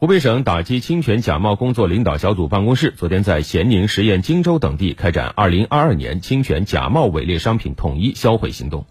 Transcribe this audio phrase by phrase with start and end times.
[0.00, 8.86] 湖北省打击侵权假冒工作领导小组办公室昨天在咸宁十堰荆州等地开展二零二二年侵权假冒伪劣商品统一销毁行动。